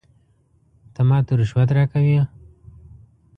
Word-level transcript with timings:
ته 0.93 1.01
ماته 1.09 1.33
رشوت 1.39 1.69
راکوې؟ 1.77 2.17